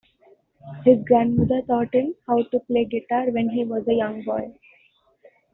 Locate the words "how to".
2.25-2.59